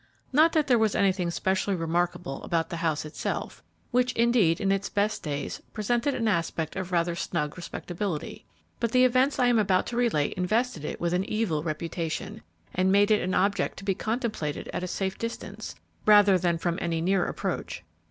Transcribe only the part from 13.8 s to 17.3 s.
be contemplated at a safe distance, rather than from any near